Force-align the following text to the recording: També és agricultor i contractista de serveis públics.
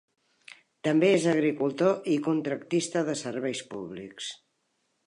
També 0.87 1.11
és 1.17 1.27
agricultor 1.33 2.09
i 2.15 2.17
contractista 2.29 3.07
de 3.13 3.17
serveis 3.25 3.65
públics. 3.77 4.35